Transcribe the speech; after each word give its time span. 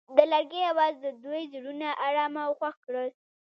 د 0.17 0.19
لرګی 0.31 0.61
اواز 0.71 0.93
د 1.05 1.07
دوی 1.23 1.43
زړونه 1.53 1.89
ارامه 2.07 2.41
او 2.47 2.53
خوښ 2.59 2.75
کړل. 2.85 3.09